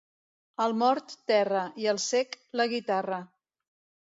Al 0.63 0.71
mort, 0.83 1.13
terra, 1.31 1.61
i 1.83 1.87
al 1.93 2.01
cec, 2.07 2.35
la 2.63 2.69
guitarra. 2.73 3.21